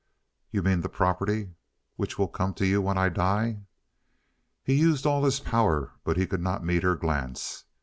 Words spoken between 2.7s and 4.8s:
when I die?" He